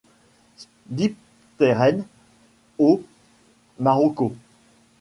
[0.87, 2.05] Dipteren
[2.79, 3.01] aus
[3.77, 4.35] Marokko.